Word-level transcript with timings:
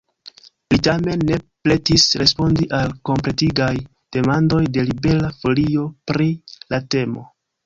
Li 0.73 0.77
tamen 0.85 1.25
ne 1.31 1.35
pretis 1.67 2.05
respondi 2.21 2.65
al 2.77 2.95
kompletigaj 3.09 3.69
demandoj 4.17 4.63
de 4.79 4.87
Libera 4.89 5.31
Folio 5.45 5.87
pri 6.13 6.31
la 6.75 6.83
temo. 6.97 7.29